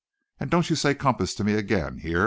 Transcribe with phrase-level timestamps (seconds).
[0.39, 2.19] And don't you say compass to me again, hear?"